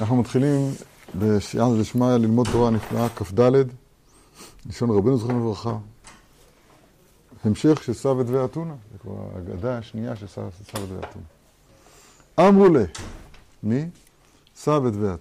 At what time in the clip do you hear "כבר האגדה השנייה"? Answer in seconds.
8.98-10.16